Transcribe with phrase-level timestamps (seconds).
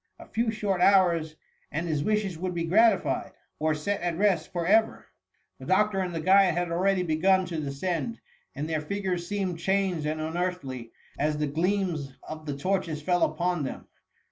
[0.17, 1.35] A few short hours,
[1.71, 5.05] and his wishes would be gratified, or set at rest for ever.
[5.59, 8.19] The doctor and the guide had already begun to descend,
[8.55, 13.61] and their figures seemed changed and unearthly as the gleams of the torches fell upon
[13.61, 13.89] them.